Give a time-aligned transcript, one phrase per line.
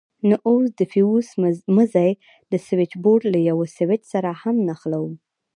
[0.29, 1.27] نو اوس د فيوز
[1.75, 2.11] مزي
[2.51, 5.11] د سوېچبورډ له يوه سوېچ سره هم نښلوو.